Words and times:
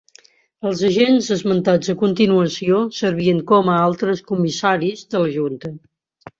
Els 0.69 0.79
agents 0.87 1.27
esmentats 1.35 1.91
a 1.93 1.95
continuació 1.99 2.81
servien 3.01 3.45
com 3.53 3.71
a 3.75 3.79
altres 3.85 4.27
comissaris 4.33 5.09
de 5.15 5.25
la 5.27 5.33
junta. 5.39 5.75